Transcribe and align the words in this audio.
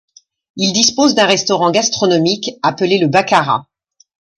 Il 0.55 0.73
dispose 0.73 1.13
d'un 1.13 1.27
restaurant 1.27 1.69
gastronomique 1.69 2.57
appelé 2.63 2.97
Le 2.97 3.05
Baccara. 3.07 3.67